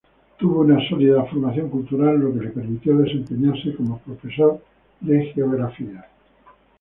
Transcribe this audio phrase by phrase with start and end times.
[0.39, 4.59] Tuvo una sólida formación cultural lo que le permitió desempeñarse como profesor
[4.99, 6.07] de geografía.